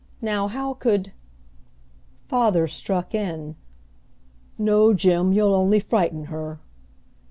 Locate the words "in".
3.13-3.55